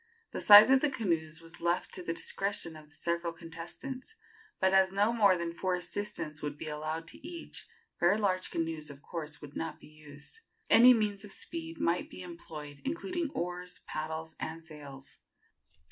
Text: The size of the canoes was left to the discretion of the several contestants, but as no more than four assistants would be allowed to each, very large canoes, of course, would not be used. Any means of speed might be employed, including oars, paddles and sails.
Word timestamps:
The 0.31 0.41
size 0.41 0.71
of 0.71 0.81
the 0.81 0.89
canoes 0.89 1.41
was 1.41 1.61
left 1.61 1.93
to 1.93 2.01
the 2.01 2.11
discretion 2.11 2.75
of 2.75 2.89
the 2.89 2.95
several 2.95 3.33
contestants, 3.33 4.15
but 4.59 4.73
as 4.73 4.91
no 4.91 5.13
more 5.13 5.37
than 5.37 5.53
four 5.53 5.75
assistants 5.75 6.41
would 6.41 6.57
be 6.57 6.65
allowed 6.67 7.07
to 7.09 7.19
each, 7.23 7.67
very 7.99 8.17
large 8.17 8.49
canoes, 8.49 8.89
of 8.89 9.03
course, 9.03 9.43
would 9.43 9.55
not 9.55 9.79
be 9.79 9.85
used. 9.85 10.39
Any 10.71 10.95
means 10.95 11.23
of 11.23 11.31
speed 11.31 11.79
might 11.79 12.09
be 12.09 12.23
employed, 12.23 12.81
including 12.83 13.29
oars, 13.35 13.81
paddles 13.85 14.35
and 14.39 14.65
sails. 14.65 15.19